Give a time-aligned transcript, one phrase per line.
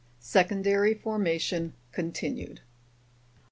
[0.19, 2.61] (Secondary Formation Continued.)